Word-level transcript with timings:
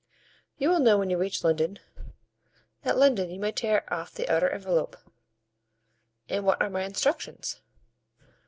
"You 0.57 0.69
will 0.71 0.79
know 0.79 0.97
when 0.97 1.11
you 1.11 1.17
reach 1.19 1.43
London; 1.43 1.77
at 2.83 2.97
London 2.97 3.29
you 3.29 3.39
may 3.39 3.51
tear 3.51 3.83
off 3.93 4.11
the 4.15 4.27
outer 4.29 4.49
envelope." 4.49 4.97
"And 6.27 6.43
what 6.43 6.59
are 6.59 6.71
my 6.71 6.81
instructions?" 6.85 7.61